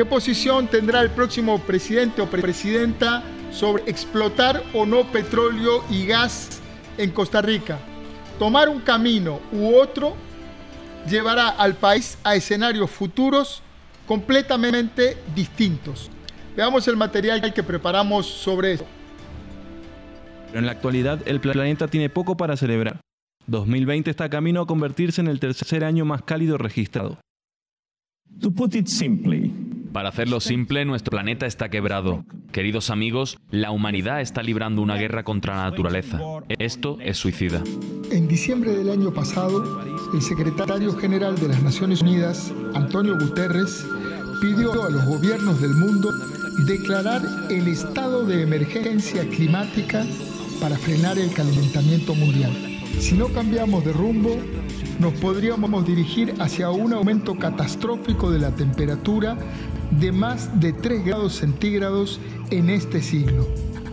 [0.00, 6.62] ¿Qué posición tendrá el próximo presidente o presidenta sobre explotar o no petróleo y gas
[6.96, 7.78] en Costa Rica?
[8.38, 10.16] Tomar un camino u otro
[11.06, 13.62] llevará al país a escenarios futuros
[14.06, 16.10] completamente distintos.
[16.56, 18.86] Veamos el material que preparamos sobre eso.
[20.46, 23.00] Pero en la actualidad el planeta tiene poco para celebrar.
[23.48, 27.18] 2020 está camino a convertirse en el tercer año más cálido registrado.
[29.92, 32.24] Para hacerlo simple, nuestro planeta está quebrado.
[32.52, 36.20] Queridos amigos, la humanidad está librando una guerra contra la naturaleza.
[36.48, 37.62] Esto es suicida.
[38.12, 39.82] En diciembre del año pasado,
[40.14, 43.84] el secretario general de las Naciones Unidas, Antonio Guterres,
[44.40, 46.10] pidió a los gobiernos del mundo
[46.66, 50.04] declarar el estado de emergencia climática
[50.60, 52.52] para frenar el calentamiento mundial.
[53.00, 54.36] Si no cambiamos de rumbo,
[55.00, 59.36] nos podríamos dirigir hacia un aumento catastrófico de la temperatura
[59.90, 63.48] de más de 3 grados centígrados en este siglo.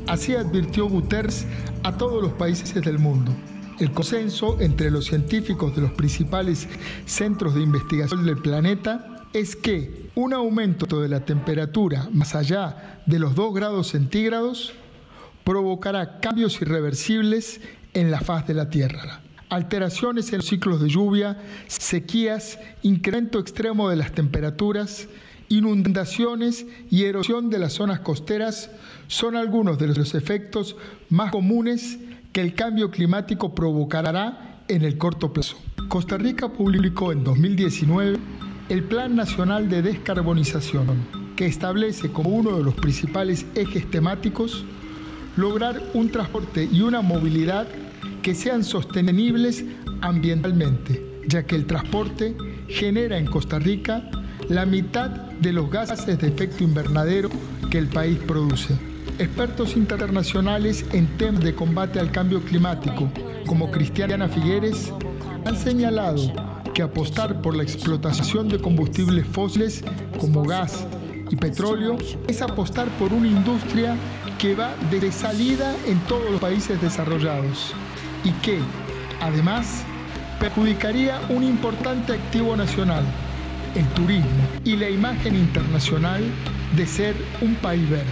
[0.08, 1.46] Así advirtió Guterres
[1.84, 3.32] a todos los países del mundo.
[3.80, 6.68] El consenso entre los científicos de los principales
[7.06, 13.20] centros de investigación del planeta es que un aumento de la temperatura más allá de
[13.20, 14.74] los 2 grados centígrados
[15.44, 17.62] provocará cambios irreversibles
[17.94, 19.22] en la faz de la Tierra.
[19.50, 21.38] Alteraciones en los ciclos de lluvia,
[21.68, 25.08] sequías, incremento extremo de las temperaturas,
[25.50, 28.70] inundaciones y erosión de las zonas costeras
[29.08, 30.76] son algunos de los efectos
[31.10, 32.00] más comunes
[32.34, 35.58] que el cambio climático provocará en el corto plazo.
[35.88, 38.18] Costa Rica publicó en 2019
[38.70, 44.66] el Plan Nacional de Descarbonización, que establece como uno de los principales ejes temáticos
[45.38, 47.68] lograr un transporte y una movilidad
[48.22, 49.64] que sean sostenibles
[50.02, 52.36] ambientalmente, ya que el transporte
[52.68, 54.10] genera en Costa Rica
[54.50, 57.30] la mitad de los gases de efecto invernadero
[57.70, 58.76] que el país produce.
[59.20, 63.10] Expertos internacionales en temas de combate al cambio climático,
[63.46, 64.94] como Cristiana Figueres,
[65.46, 66.32] han señalado
[66.74, 69.84] que apostar por la explotación de combustibles fósiles
[70.20, 70.86] como gas
[71.30, 71.98] y petróleo
[72.28, 73.96] es apostar por una industria
[74.40, 77.74] que va de salida en todos los países desarrollados
[78.24, 78.60] y que,
[79.20, 79.84] además,
[80.40, 83.04] perjudicaría un importante activo nacional,
[83.78, 86.24] el turismo y la imagen internacional
[86.76, 88.06] de ser un país verde.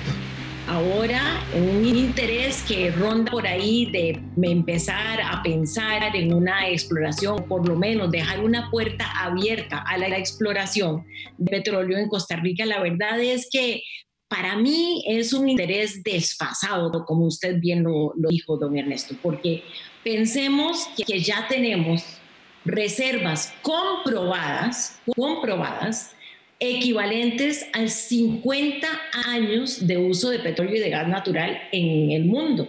[0.68, 7.68] Ahora un interés que ronda por ahí de empezar a pensar en una exploración, por
[7.68, 11.04] lo menos dejar una puerta abierta a la exploración
[11.38, 13.82] de petróleo en Costa Rica, la verdad es que
[14.28, 19.64] para mí es un interés desfasado, como usted bien lo, dijo, don Ernesto, porque
[20.04, 22.04] pensemos que ya tenemos
[22.66, 26.16] reservas comprobadas, comprobadas
[26.60, 28.88] equivalentes a 50
[29.28, 32.68] años de uso de petróleo y de gas natural en el mundo.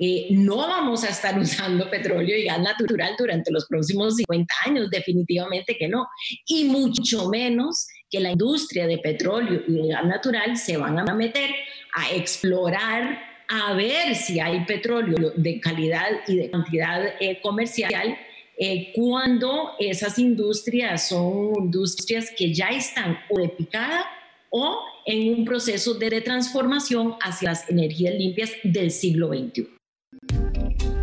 [0.00, 4.90] Eh, no vamos a estar usando petróleo y gas natural durante los próximos 50 años,
[4.90, 6.06] definitivamente que no.
[6.46, 11.14] Y mucho menos que la industria de petróleo y de gas natural se van a
[11.14, 11.50] meter
[11.94, 18.16] a explorar, a ver si hay petróleo de calidad y de cantidad eh, comercial
[18.60, 24.04] eh, cuando esas industrias son industrias que ya están o de picada
[24.50, 29.68] o en un proceso de transformación hacia las energías limpias del siglo XXI.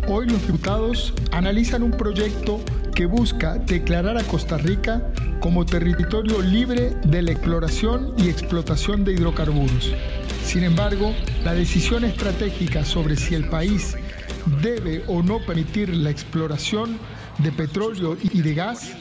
[0.08, 2.60] Hoy los diputados analizan un proyecto
[2.94, 9.14] que busca declarar a Costa Rica como territorio libre de la exploración y explotación de
[9.14, 9.94] hidrocarburos.
[10.44, 13.96] Sin embargo, la decisión estratégica sobre si el país
[14.62, 16.98] debe o no permitir la exploración
[17.38, 18.92] de petróleo y de gas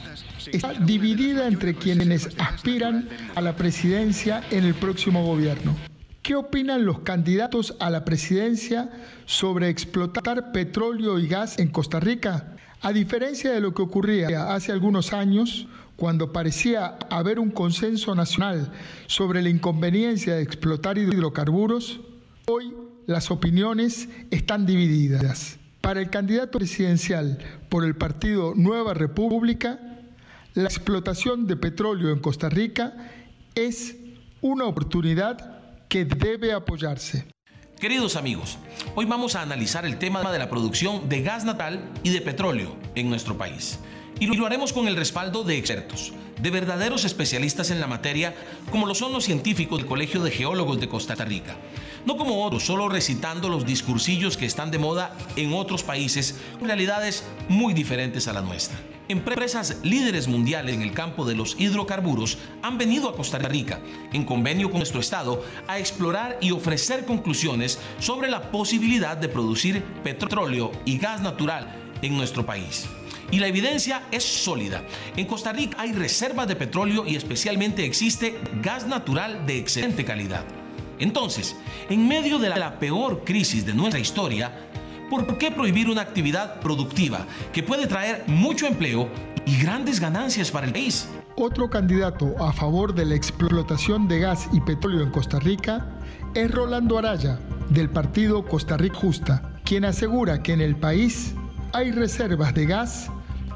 [0.52, 5.76] está dividida entre quienes aspiran a la presidencia en el próximo gobierno.
[6.22, 8.90] ¿Qué opinan los candidatos a la presidencia
[9.26, 12.56] sobre explotar petróleo y gas en Costa Rica?
[12.82, 18.72] A diferencia de lo que ocurría hace algunos años, cuando parecía haber un consenso nacional
[19.08, 22.00] sobre la inconveniencia de explotar hidrocarburos,
[22.48, 22.74] hoy
[23.06, 25.60] las opiniones están divididas.
[25.86, 27.38] Para el candidato presidencial
[27.70, 29.78] por el partido Nueva República,
[30.56, 33.12] la explotación de petróleo en Costa Rica
[33.54, 33.96] es
[34.42, 37.28] una oportunidad que debe apoyarse.
[37.80, 38.58] Queridos amigos,
[38.96, 42.76] hoy vamos a analizar el tema de la producción de gas natal y de petróleo
[42.96, 43.78] en nuestro país.
[44.20, 48.34] Y lo haremos con el respaldo de expertos, de verdaderos especialistas en la materia,
[48.72, 51.56] como lo son los científicos del Colegio de Geólogos de Costa Rica
[52.06, 57.24] no como otros, solo recitando los discursillos que están de moda en otros países, realidades
[57.50, 58.78] muy diferentes a la nuestra.
[59.08, 63.80] Empresas líderes mundiales en el campo de los hidrocarburos han venido a Costa Rica,
[64.14, 69.84] en convenio con nuestro Estado, a explorar y ofrecer conclusiones sobre la posibilidad de producir
[70.04, 72.88] petróleo y gas natural en nuestro país.
[73.32, 74.84] Y la evidencia es sólida.
[75.16, 80.46] En Costa Rica hay reservas de petróleo y especialmente existe gas natural de excelente calidad.
[81.00, 81.56] Entonces,
[81.90, 84.52] en medio de la peor crisis de nuestra historia,
[85.10, 89.08] ¿Por qué prohibir una actividad productiva que puede traer mucho empleo
[89.46, 91.08] y grandes ganancias para el país?
[91.38, 95.86] Otro candidato a favor de la explotación de gas y petróleo en Costa Rica
[96.34, 97.40] es Rolando Araya,
[97.70, 101.36] del partido Costa Rica Justa, quien asegura que en el país
[101.74, 103.12] hay reservas de gas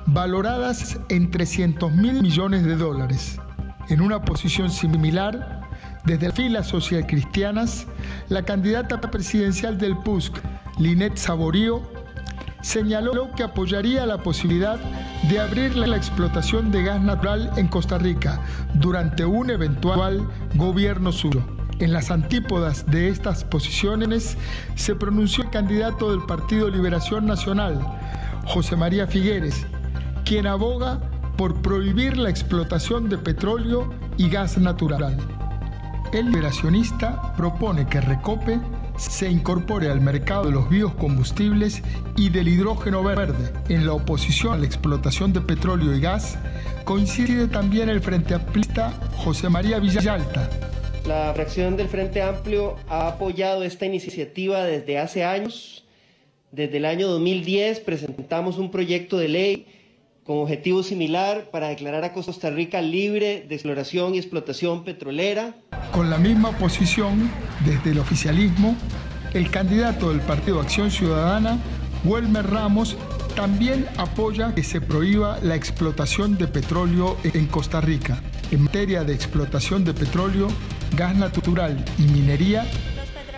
[0.06, 3.39] valoradas en 300 mil millones de dólares.
[3.88, 5.58] En una posición similar,
[6.05, 7.87] desde las filas social cristianas,
[8.29, 10.33] la candidata presidencial del PUSC,
[10.77, 11.81] Linet Saborío,
[12.61, 14.79] señaló que apoyaría la posibilidad
[15.29, 18.41] de abrir la explotación de gas natural en Costa Rica
[18.75, 21.43] durante un eventual gobierno suyo.
[21.79, 24.37] En las antípodas de estas posiciones
[24.75, 27.79] se pronunció el candidato del Partido Liberación Nacional,
[28.45, 29.65] José María Figueres,
[30.25, 30.99] quien aboga
[31.37, 35.17] por prohibir la explotación de petróleo y gas natural.
[36.11, 38.59] El liberacionista propone que Recope
[38.97, 41.83] se incorpore al mercado de los biocombustibles
[42.17, 43.53] y del hidrógeno verde.
[43.69, 46.39] En la oposición a la explotación de petróleo y gas
[46.83, 50.50] coincide también el Frente Amplista José María Villalta.
[51.06, 55.85] La fracción del Frente Amplio ha apoyado esta iniciativa desde hace años.
[56.51, 59.67] Desde el año 2010 presentamos un proyecto de ley
[60.29, 65.56] con objetivo similar para declarar a Costa Rica libre de exploración y explotación petrolera.
[65.99, 67.29] Con la misma posición,
[67.65, 68.73] desde el oficialismo,
[69.33, 71.57] el candidato del Partido Acción Ciudadana,
[72.05, 72.95] Welmer Ramos,
[73.35, 78.21] también apoya que se prohíba la explotación de petróleo en Costa Rica.
[78.49, 80.47] En materia de explotación de petróleo,
[80.95, 82.65] gas natural y minería,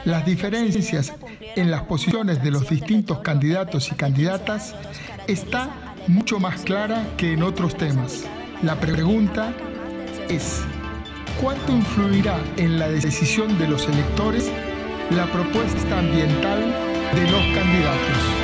[0.06, 1.16] las diferencias
[1.56, 4.76] en las posiciones de los distintos candidatos y candidatas
[5.26, 8.26] está mucho más clara que en otros temas.
[8.62, 9.52] La pregunta
[10.30, 10.62] es,
[11.42, 14.52] ¿cuánto influirá en la decisión de los electores
[15.10, 16.60] la propuesta ambiental
[17.16, 18.41] de los candidatos?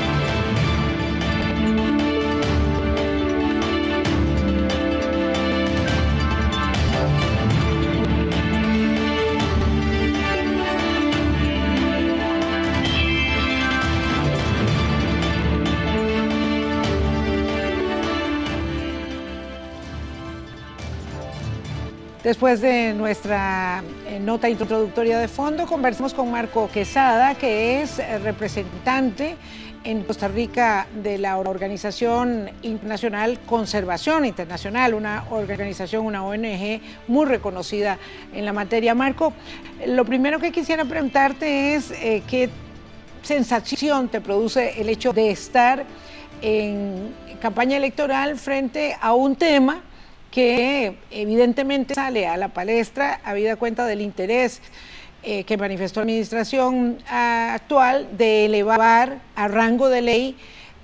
[22.28, 28.20] Después de nuestra eh, nota introductoria de fondo, conversamos con Marco Quesada, que es eh,
[28.20, 29.38] representante
[29.86, 37.98] en Costa Rica de la Organización Internacional Conservación Internacional, una organización, una ONG muy reconocida
[38.34, 38.94] en la materia.
[38.94, 39.32] Marco,
[39.86, 42.50] lo primero que quisiera preguntarte es eh, qué
[43.22, 45.86] sensación te produce el hecho de estar
[46.42, 49.82] en campaña electoral frente a un tema
[50.38, 54.62] que evidentemente sale a la palestra habida cuenta del interés
[55.24, 60.36] eh, que manifestó la administración actual de elevar a rango de ley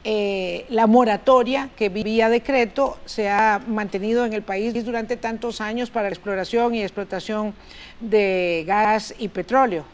[0.05, 5.91] eh, la moratoria que vía decreto se ha mantenido en el país durante tantos años
[5.91, 7.53] para la exploración y explotación
[7.99, 9.85] de gas y petróleo.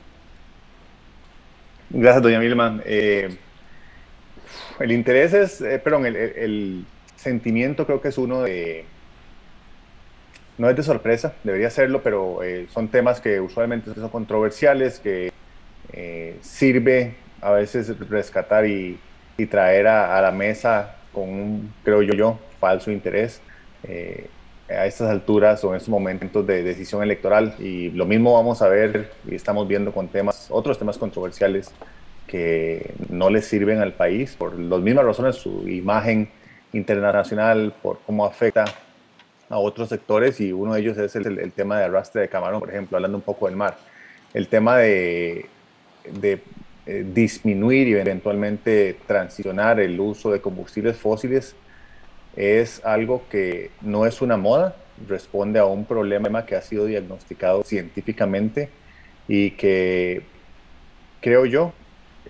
[1.90, 2.82] Gracias, doña Milman.
[2.86, 3.36] Eh,
[4.80, 6.86] el interés es, perdón, el
[7.18, 8.86] sentimiento creo que es uno de
[10.60, 15.32] no es de sorpresa, debería serlo, pero eh, son temas que usualmente son controversiales, que
[15.94, 19.00] eh, sirve a veces rescatar y,
[19.50, 23.40] traer a, la mesa con un, creo yo, falso interés
[23.84, 24.28] eh,
[24.68, 27.56] a estas alturas o en estos momentos de decisión electoral.
[27.58, 31.72] Y lo mismo vamos a ver y estamos viendo con temas, otros temas controversiales
[32.28, 36.30] que no les sirven al país por las mismas razones, su imagen
[36.74, 38.66] internacional, por cómo afecta
[39.50, 42.70] a otros sectores y uno de ellos es el, tema de arrastre de camarón, por
[42.70, 43.78] ejemplo, hablando un poco del mar.
[44.34, 45.48] El tema de,
[46.22, 46.42] de
[46.86, 51.56] eh, disminuir y eventualmente transicionar el uso de combustibles fósiles
[52.36, 54.76] es algo que no es una moda,
[55.08, 58.70] responde a un problema que ha sido diagnosticado científicamente
[59.28, 60.22] y que
[61.22, 61.74] creo yo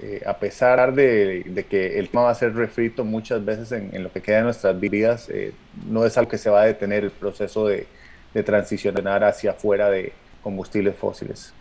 [0.01, 4.09] eh, a pesar de, que el tema va a ser refrito muchas veces en, lo
[4.11, 5.53] que queda de nuestras vidas, eh,
[5.87, 7.85] no es algo que se va a detener el proceso de,
[8.33, 11.53] de transicionar hacia afuera de combustibles fósiles.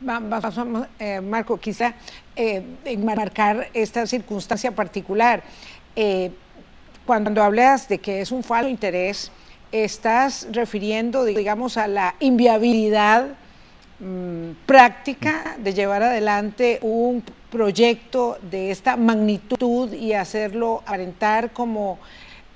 [0.00, 1.94] Vamos, eh, Marco, quizá
[2.36, 5.42] enmarcar esta circunstancia particular.
[7.04, 9.30] cuando hablas de que es un falso interés,
[9.72, 13.36] estás refiriendo, digamos, a la inviabilidad
[14.00, 21.98] mm, práctica de llevar adelante un proyecto de esta magnitud y hacerlo aparentar como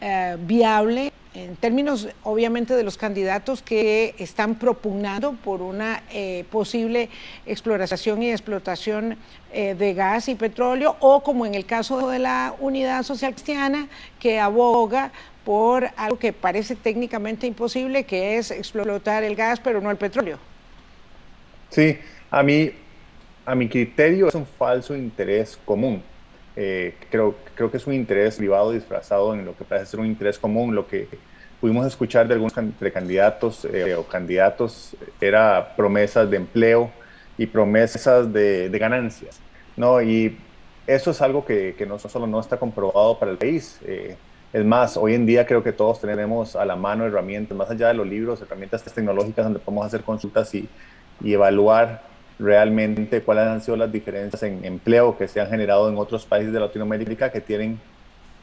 [0.00, 7.08] eh, viable en términos obviamente de los candidatos que están propugnando por una eh, posible
[7.46, 9.16] exploración y explotación
[9.52, 13.88] eh, de gas y petróleo, o como en el caso de la Unidad Social Cristiana,
[14.18, 15.12] que aboga
[15.44, 20.49] por algo que parece técnicamente imposible, que es explotar el gas, pero no el petróleo.
[21.70, 21.98] Sí,
[22.30, 22.72] a mí,
[23.46, 26.02] a mi criterio es un falso interés común.
[26.56, 30.06] Eh, creo, creo que es un interés privado disfrazado en lo que parece ser un
[30.06, 30.74] interés común.
[30.74, 31.08] Lo que
[31.60, 36.90] pudimos escuchar de algunos precandidatos eh, o candidatos era promesas de empleo
[37.38, 39.40] y promesas de, ganancias.
[39.76, 40.02] ¿no?
[40.02, 40.36] Y
[40.86, 43.78] eso es algo que, no solo no está comprobado para el país.
[43.84, 44.16] Eh,
[44.52, 47.88] es más, hoy en día creo que todos tenemos a la mano herramientas, más allá
[47.88, 50.68] de los libros, herramientas tecnológicas donde podemos hacer consultas y,
[51.20, 52.02] y evaluar
[52.38, 56.52] realmente cuáles han sido las diferencias en empleo que se han generado en otros países
[56.52, 57.78] de Latinoamérica que tienen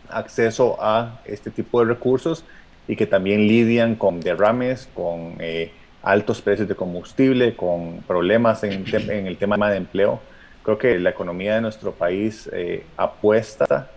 [0.10, 2.46] acceso a este tipo de recursos
[2.88, 5.72] y que también lidian con derrames, con eh,
[6.04, 10.22] altos precios de combustible, con problemas en, en, el tema de empleo.
[10.64, 13.90] Creo que la economía de nuestro país eh, apuesta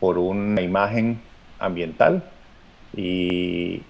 [0.00, 1.20] por una imagen
[1.58, 2.24] ambiental
[2.94, 3.82] y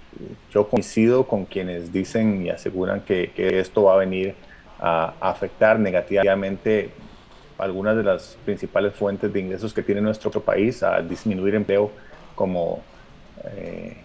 [0.53, 4.35] yo coincido con quienes dicen y aseguran que, esto va a venir
[4.79, 6.91] a afectar negativamente
[7.59, 11.91] algunas de las principales fuentes de ingresos que tiene nuestro país, a disminuir empleo
[12.35, 12.83] como
[13.45, 13.97] eh,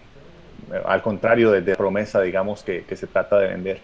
[0.84, 3.80] al contrario de, promesa, digamos, que, que, se trata de vender.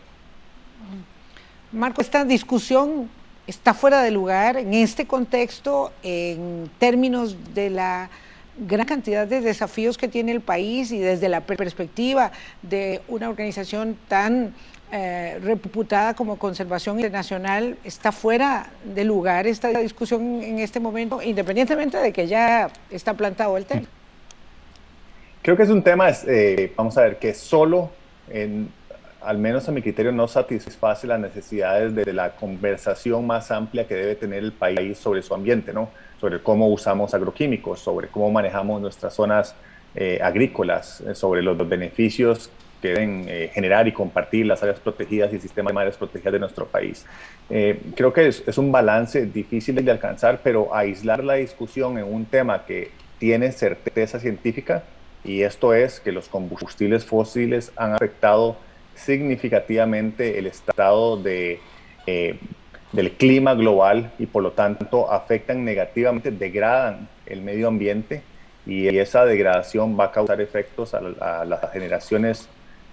[1.73, 3.09] Marco, esta discusión
[3.47, 8.11] está fuera de lugar en este contexto, en términos de la
[8.59, 12.33] gran cantidad de desafíos que tiene el país y desde la perspectiva
[12.63, 14.55] de una organización tan
[14.93, 21.99] eh, reputada como conservación internacional, está fuera de lugar esta discusión en este momento, independientemente
[21.99, 23.87] de que ya está plantado el tema.
[25.43, 27.91] Creo que es un tema, eh, vamos a ver, que solo,
[28.31, 28.71] en,
[29.21, 33.95] al menos a mi criterio, no satisface las necesidades de la conversación más amplia que
[33.95, 35.91] debe tener el país sobre su ambiente, ¿no?
[36.25, 39.55] Sobre cómo usamos agroquímicos, sobre cómo manejamos nuestras zonas
[39.95, 42.49] eh, agrícolas, sobre los beneficios
[42.81, 46.39] que deben eh, generar y compartir las áreas protegidas y el de áreas protegidas de
[46.39, 47.05] nuestro país.
[47.51, 52.25] Eh, creo que es, un balance difícil de alcanzar, pero aislar la discusión en un
[52.25, 54.83] tema que tiene certeza científica,
[55.25, 58.57] y esto es que los combustibles fósiles han afectado
[58.95, 61.61] significativamente el estado de,
[62.07, 62.39] eh,
[62.95, 68.23] del clima global y por lo tanto afectan negativamente, degradan el medio ambiente
[68.67, 72.49] y esa degradación va a causar efectos a, a las generaciones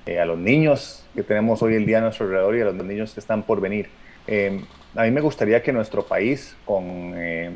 [0.08, 2.74] eh, a los niños que tenemos hoy en día a nuestro alrededor y a los
[2.74, 3.88] niños que están por venir.
[4.26, 4.60] Eh,
[4.96, 7.52] a mí me gustaría que nuestro país, con eh,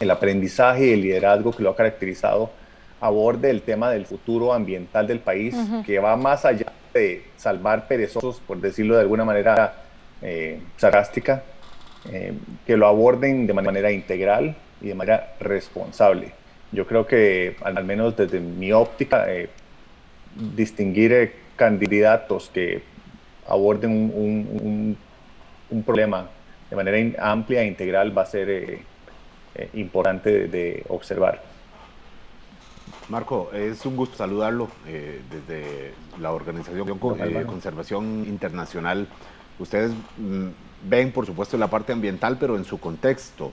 [0.00, 2.50] el aprendizaje y el liderazgo que lo ha caracterizado,
[2.98, 5.54] aborde el tema del futuro ambiental del país,
[5.84, 9.74] que va más allá de salvar perezosos, por decirlo de alguna manera
[10.78, 11.42] sarcástica,
[12.66, 16.32] que lo aborden de manera integral y de manera responsable.
[16.72, 19.26] Yo creo que, al menos desde mi óptica,
[20.34, 22.82] distinguir candidatos que
[23.48, 24.96] aborden un,
[25.84, 26.28] problema
[26.70, 28.82] de manera amplia e integral va a ser eh,
[29.54, 31.42] eh, importante de, observar.
[33.08, 39.06] Marco, es un gusto saludarlo eh, desde la Organización de Conservación Internacional.
[39.58, 40.48] Ustedes mm,
[40.88, 43.52] ven, por supuesto, la parte ambiental, pero en su contexto.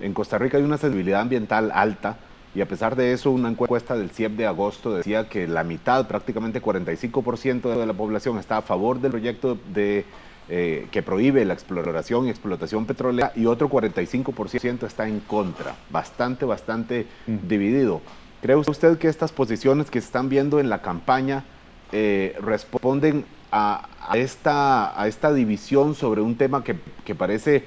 [0.00, 2.16] En Costa Rica hay una sensibilidad ambiental alta
[2.54, 6.06] y a pesar de eso, una encuesta del CIEP de agosto decía que la mitad,
[6.06, 10.04] prácticamente 45% de la población está a favor del proyecto de,
[10.48, 15.76] eh, que prohíbe la exploración y explotación petrolera y otro 45% está en contra.
[15.88, 17.48] Bastante, bastante mm.
[17.48, 18.02] dividido.
[18.42, 21.44] ¿Cree usted que estas posiciones que se están viendo en la campaña
[21.92, 27.64] eh, responden a, esta, división sobre un tema que, parece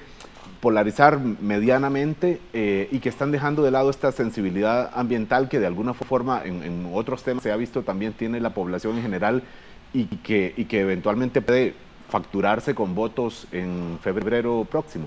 [0.60, 5.94] polarizar medianamente eh, y que están dejando de lado esta sensibilidad ambiental que de alguna
[5.94, 9.44] forma en, otros temas se ha visto también tiene la población en general
[9.94, 11.76] y que, y que eventualmente puede
[12.10, 15.06] facturarse con votos en febrero próximo.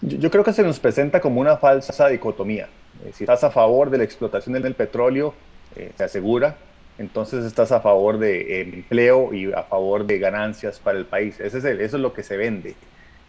[0.00, 2.68] Yo, creo que se nos presenta como una falsa dicotomía.
[3.04, 5.34] Eh, si estás a favor de la explotación del petróleo,
[5.76, 6.56] eh, se asegura,
[6.98, 11.40] entonces estás a favor de empleo y a favor de ganancias para el país.
[11.40, 12.74] Ese es eso es lo que se vende.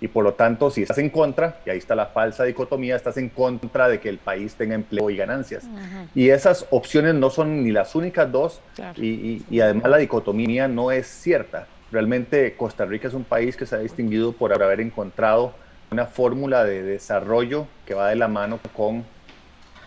[0.01, 3.17] Y por lo tanto, si estás en contra, y ahí está la falsa dicotomía, estás
[3.17, 5.63] en contra de que el país tenga empleo y ganancias.
[6.13, 8.61] Y esas opciones no son ni las únicas dos,
[8.97, 11.67] y, y, además la dicotomía no es cierta.
[11.91, 15.53] Realmente Costa Rica es un país que se ha distinguido por haber encontrado
[15.91, 19.05] una fórmula de desarrollo que va de la mano con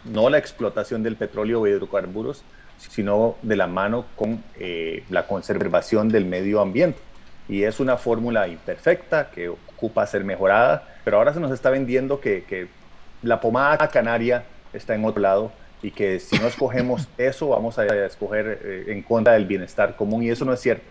[0.04, 2.44] no la explotación del petróleo o hidrocarburos,
[2.78, 6.99] sino de la mano con eh, la conservación del medio ambiente.
[7.49, 12.20] Y es una fórmula imperfecta que ocupa ser mejorada, pero ahora se nos está vendiendo
[12.20, 12.68] que,
[13.20, 15.50] la pomada canaria está en otro lado
[15.82, 20.23] y que si no escogemos eso vamos a escoger eh, en contra del bienestar común
[20.23, 20.85] y eso no es cierto.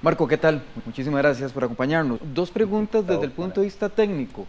[0.00, 0.62] Marco, ¿qué tal?
[0.84, 2.20] Muchísimas gracias por acompañarnos.
[2.22, 4.46] Dos preguntas desde el punto de vista técnico.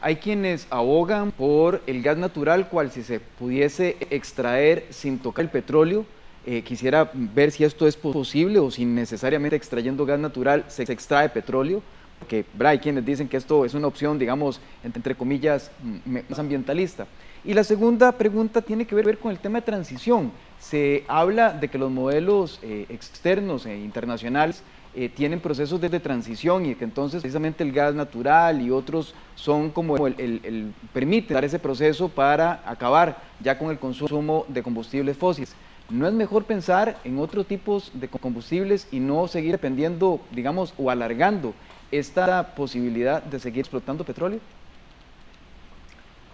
[0.00, 5.50] Hay quienes abogan por el gas natural, cual si se pudiese extraer sin tocar el
[5.50, 6.06] petróleo.
[6.46, 11.28] Eh, quisiera ver si esto es posible o si necesariamente extrayendo gas natural se extrae
[11.28, 11.82] petróleo,
[12.18, 15.70] porque hay quienes dicen que esto es una opción, digamos, entre comillas,
[16.06, 17.06] más ambientalista.
[17.44, 20.32] Y la segunda pregunta tiene que ver con el tema de transición.
[20.58, 24.62] Se habla de que los modelos eh, externos e internacionales
[24.94, 29.70] eh, tienen procesos de, transición y que entonces precisamente el gas natural y otros son
[29.70, 35.16] como el, el, permiten dar ese proceso para acabar ya con el consumo de combustibles
[35.16, 35.54] fósiles.
[35.90, 40.90] ¿No es mejor pensar en otros tipos de combustibles y no seguir dependiendo, digamos, o
[40.90, 41.52] alargando
[41.90, 44.40] esta posibilidad de seguir explotando petróleo?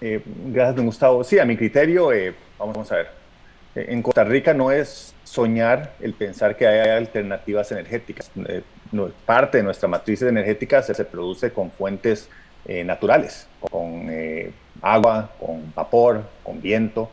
[0.01, 1.25] Eh, gracias, don Gustavo.
[1.25, 3.26] Sí, a mi criterio, eh, vamos a ver.
[3.77, 8.31] En Costa Rica no es soñar el pensar que hay alternativas energéticas.
[8.49, 8.63] Eh,
[9.27, 12.31] parte de nuestra matriz energética se, produce con fuentes
[12.65, 17.11] eh, naturales, con eh, agua, con vapor, con viento.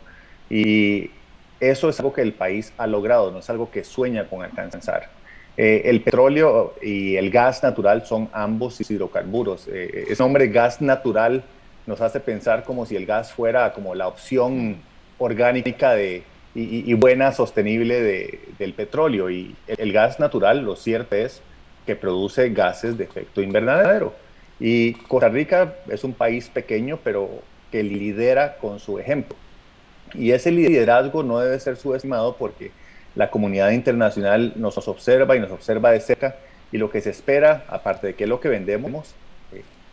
[0.49, 1.11] Y
[1.59, 5.09] eso es algo que el país ha logrado, no es algo que sueña con alcanzar.
[5.57, 9.67] el petróleo y el gas natural son ambos hidrocarburos.
[9.67, 11.43] ese nombre gas natural
[11.85, 14.77] nos hace pensar como si el gas fuera como la opción
[15.19, 16.23] orgánica de,
[16.55, 19.29] y, buena, sostenible del petróleo.
[19.29, 21.41] Y el gas natural, lo cierto es
[21.85, 24.13] que produce gases de efecto invernadero.
[24.59, 27.29] Y Costa Rica es un país pequeño, pero
[27.71, 29.35] que lidera con su ejemplo.
[30.13, 32.71] Y ese liderazgo no debe ser subestimado porque
[33.15, 36.35] la comunidad internacional nos observa y nos observa de cerca
[36.71, 39.13] y lo que se espera, aparte de que es lo que vendemos,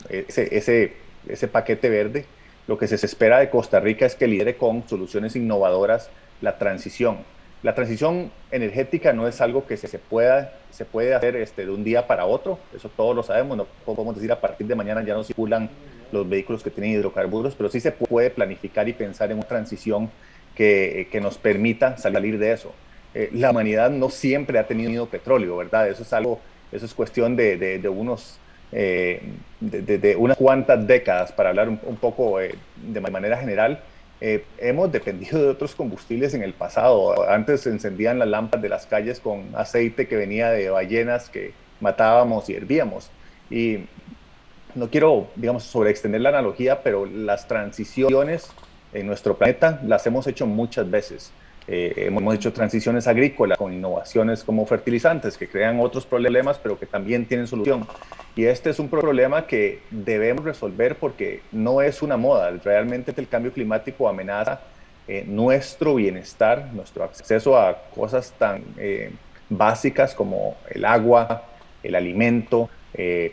[0.08, 0.94] eh, ese, ese,
[1.28, 2.26] ese paquete verde,
[2.66, 7.18] lo que se espera de Costa Rica es que lidere con soluciones innovadoras la transición.
[7.62, 11.84] La transición energética no es algo que se, pueda, se puede hacer este, de un
[11.84, 15.14] día para otro, eso todos lo sabemos, no podemos decir a partir de mañana ya
[15.14, 15.68] no circulan
[16.10, 20.10] los vehículos que tienen hidrocarburos, pero sí se puede planificar y pensar en una transición
[20.54, 22.72] que, que nos permita salir de eso.
[23.14, 25.88] Eh, la humanidad no siempre ha tenido petróleo, ¿verdad?
[25.88, 28.38] Eso es algo, eso es cuestión de, de, unos,
[28.72, 29.20] eh,
[29.60, 33.80] de, unas cuantas décadas, para hablar un, poco eh, de manera general
[34.20, 37.28] eh, hemos dependido de otros combustibles en el pasado.
[37.28, 41.52] Antes se encendían las lámparas de las calles con aceite que venía de ballenas que
[41.80, 43.10] matábamos y hervíamos.
[43.50, 43.86] Y
[44.74, 48.50] no quiero, digamos, sobreextender la analogía, pero las transiciones
[48.92, 51.32] en nuestro planeta las hemos hecho muchas veces.
[51.72, 56.84] Eh, hemos hecho transiciones agrícolas con innovaciones como fertilizantes que crean otros problemas, pero que
[56.84, 57.86] también tienen solución.
[58.34, 62.50] Y este es un problema que debemos resolver porque no es una moda.
[62.64, 64.62] Realmente el cambio climático amenaza
[65.06, 69.12] eh, nuestro bienestar, nuestro acceso a cosas tan eh,
[69.48, 71.44] básicas como el agua,
[71.84, 72.68] el alimento,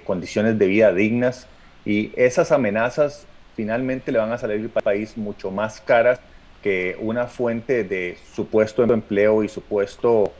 [0.06, 1.48] condiciones de vida dignas.
[1.86, 6.20] Y esas amenazas finalmente le van a salir al país mucho más caras
[6.68, 10.34] que una fuente de supuesto empleo y supuesto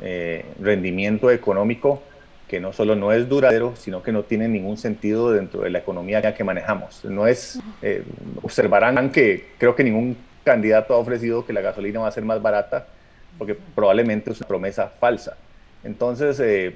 [0.00, 2.04] eh, rendimiento económico
[2.46, 5.80] que no solo no es duradero, sino que no tiene ningún sentido dentro de la
[5.80, 7.04] economía que manejamos.
[7.04, 8.04] No es, eh,
[8.42, 12.40] observarán que creo que ningún candidato ha ofrecido que la gasolina va a ser más
[12.40, 12.86] barata,
[13.36, 15.36] porque probablemente es una promesa falsa.
[15.82, 16.74] Entonces, eh,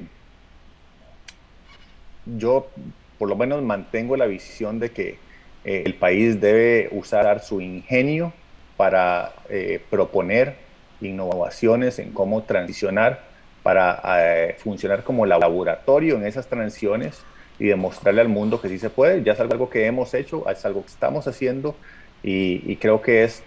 [2.24, 2.70] yo
[3.18, 5.18] por lo menos mantengo la visión de que
[5.62, 8.32] el país debe usar su ingenio
[8.76, 10.54] para eh, proponer
[11.00, 13.20] innovaciones en cómo transicionar,
[13.62, 17.22] para eh, funcionar como laboratorio en esas transiciones
[17.58, 19.22] y demostrarle al mundo que sí se puede.
[19.22, 21.74] Ya es algo que hemos hecho, es algo que estamos haciendo
[22.22, 23.42] y, creo que es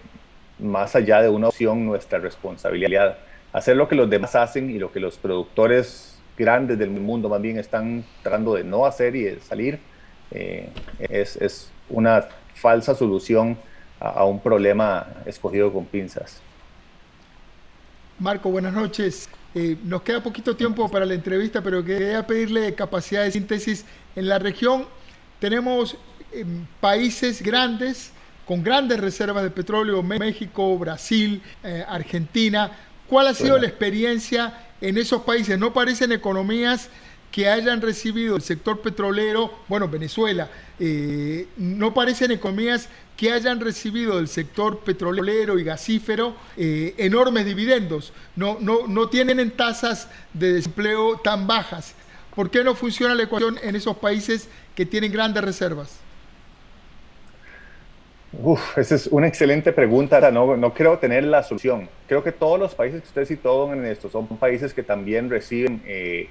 [0.57, 3.17] más allá de una opción nuestra responsabilidad.
[3.53, 7.41] Hacer lo que los demás hacen y lo que los productores grandes del mundo más
[7.41, 9.79] bien están tratando de no hacer y de salir,
[10.31, 13.57] eh, es, es, una falsa solución
[13.99, 16.41] a, un problema escogido con pinzas.
[18.17, 19.29] Marco, buenas noches.
[19.55, 23.85] Eh, nos queda poquito tiempo para la entrevista, pero quería pedirle capacidad de síntesis.
[24.15, 24.85] En la región
[25.39, 25.97] tenemos
[26.31, 28.11] em, países grandes,
[28.45, 32.71] con grandes reservas de petróleo, México, Brasil, eh, Argentina.
[33.07, 35.57] ¿Cuál ha sido la experiencia en esos países?
[35.57, 36.89] ¿No parecen economías
[37.31, 44.15] que hayan recibido el sector petrolero, bueno, Venezuela, eh, no parecen economías que hayan recibido
[44.17, 51.17] del sector petrolero y gasífero eh, enormes dividendos, no, no, no tienen tasas de desempleo
[51.17, 51.95] tan bajas.
[52.35, 55.99] ¿Por qué no funciona la ecuación en esos países que tienen grandes reservas?
[58.31, 60.31] Uf, esa es una excelente pregunta.
[60.31, 61.89] No, no creo tener la solución.
[62.07, 65.81] Creo que todos los países que usted citó en esto son países que también reciben
[65.85, 66.29] eh,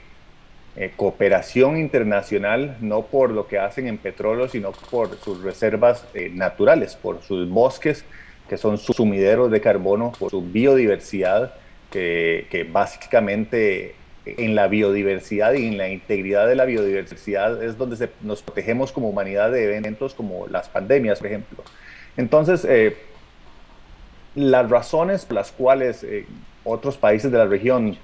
[0.81, 6.31] eh, cooperación internacional, no por lo que hacen en petróleo, sino por sus reservas eh,
[6.33, 8.05] naturales, por sus bosques,
[8.49, 11.53] que son sumideros de carbono, por su biodiversidad,
[11.91, 18.43] que, básicamente en la biodiversidad y en la integridad de la biodiversidad es donde nos
[18.43, 21.65] protegemos como humanidad de eventos como las pandemias, por ejemplo.
[22.17, 22.97] Entonces, eh,
[24.37, 26.07] las razones por las cuales
[26.63, 27.99] otros países de la región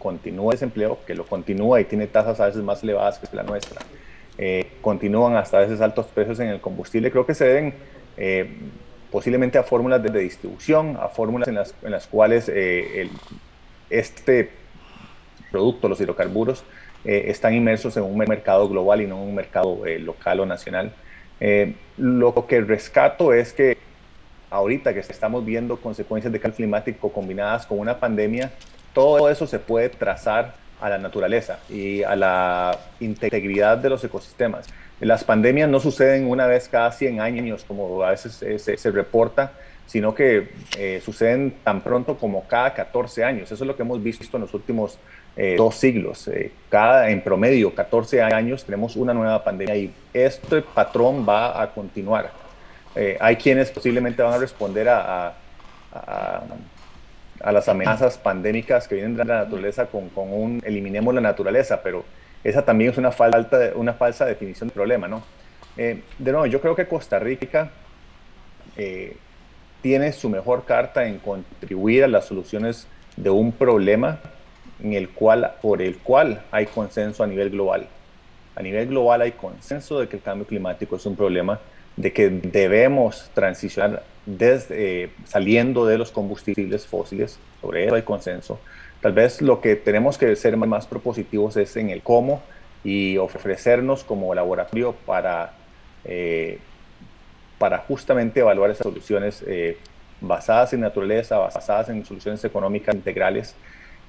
[0.00, 3.82] continúa desempleo, que lo continúa y tiene tasas a veces más elevadas que la nuestra,
[4.38, 7.74] eh, continúan hasta a veces altos precios en el combustible, creo que se deben
[8.16, 8.50] eh,
[9.12, 13.10] posiblemente a fórmulas de, distribución, a fórmulas en las, en las cuales eh,
[13.90, 14.50] este
[15.52, 16.64] producto, los hidrocarburos,
[17.02, 20.92] están inmersos en un mercado global y no en un mercado local o nacional.
[21.96, 23.78] lo que rescato es que
[24.50, 28.52] ahorita que estamos viendo consecuencias de cambio climático combinadas con una pandemia,
[28.92, 34.66] todo eso se puede trazar a la naturaleza y a la integridad de los ecosistemas.
[35.00, 39.52] Las pandemias no suceden una vez cada 100 años, como a veces se, reporta,
[39.86, 43.50] sino que eh, suceden tan pronto como cada 14 años.
[43.50, 44.98] Eso es lo que hemos visto en los últimos
[45.36, 46.28] eh, dos siglos.
[46.28, 51.72] Eh, cada, en promedio, 14 años tenemos una nueva pandemia y este patrón va a
[51.72, 52.30] continuar.
[53.20, 55.34] hay quienes posiblemente van a responder a
[55.92, 56.42] a
[57.40, 62.04] las amenazas pandémicas que vienen de la naturaleza con, con, un eliminemos la naturaleza, pero
[62.44, 65.22] esa también es una, falta una falsa definición del problema, ¿no?
[65.76, 67.70] Eh, de nuevo, yo creo que Costa Rica
[68.76, 69.16] eh,
[69.82, 74.20] tiene su mejor carta en contribuir a las soluciones de un problema
[74.82, 77.86] en el cual, por el cual hay consenso a nivel global.
[78.56, 81.58] A nivel global hay consenso de que el cambio climático es un problema,
[82.00, 88.58] de que debemos transicionar desde, eh, saliendo de los combustibles fósiles, sobre eso hay consenso.
[89.02, 92.42] Tal vez lo que tenemos que ser más propositivos es en el cómo
[92.84, 95.52] y ofrecernos como laboratorio para,
[96.04, 96.58] eh,
[97.58, 99.76] para justamente evaluar esas soluciones eh,
[100.22, 103.54] basadas en naturaleza, basadas en soluciones económicas integrales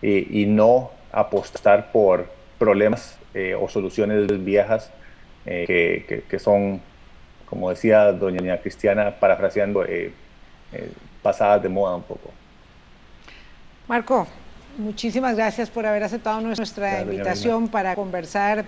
[0.01, 2.25] y no apostar por
[2.57, 3.19] problemas
[3.59, 4.91] o soluciones viejas
[5.45, 6.81] que, que son
[7.51, 10.13] como decía doña Cristiana, parafraseando, eh,
[10.71, 12.31] eh, pasadas de moda un poco.
[13.89, 14.25] Marco,
[14.77, 18.65] muchísimas gracias por haber aceptado nuestra invitación para conversar.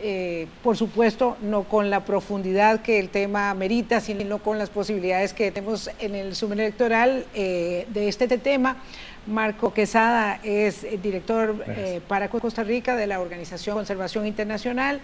[0.00, 5.34] Eh, por supuesto, no con la profundidad que el tema merita, sino con las posibilidades
[5.34, 8.76] que tenemos en el sumen electoral de este tema.
[9.26, 11.64] Marco Quesada es director
[12.08, 15.00] para Costa Rica de la Organización Conservación Internacional.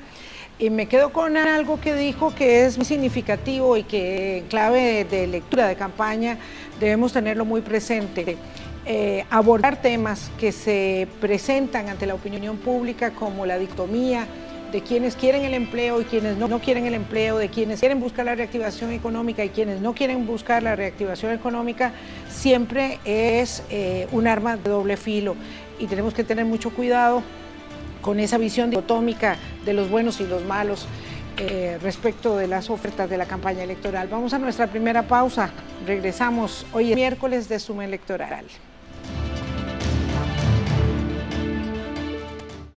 [0.59, 5.05] Y me quedo con algo que dijo que es muy significativo y que en clave
[5.05, 6.39] de, lectura de campaña
[6.81, 8.39] debemos tenerlo muy presente.
[8.87, 14.27] Eh, abordar temas que se presentan ante la opinión pública como la dictomía
[14.77, 18.27] de quienes quieren el empleo y quienes no, quieren el empleo, de quienes quieren buscar
[18.27, 21.93] la reactivación económica y quienes no quieren buscar la reactivación económica,
[22.29, 25.35] siempre es eh, un arma de doble filo
[25.79, 27.23] y tenemos que tener mucho cuidado
[28.03, 30.87] con esa visión dicotómica de los buenos y los malos
[31.39, 34.09] eh, respecto de las ofertas de la campaña electoral.
[34.09, 35.53] Vamos a nuestra primera pausa.
[35.87, 38.45] Regresamos hoy es miércoles de Suma Electoral.